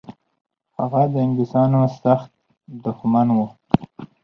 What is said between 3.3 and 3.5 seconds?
و.